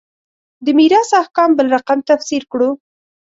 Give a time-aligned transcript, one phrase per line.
[0.65, 2.69] د میراث احکام بل رقم تفسیر کړو.